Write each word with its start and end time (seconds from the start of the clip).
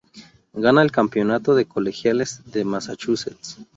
Gana 0.55 0.81
el 0.81 0.91
campeonato 0.91 1.53
de 1.53 1.67
Colegiales 1.67 2.41
de 2.51 2.65
Massachusetts. 2.65 3.59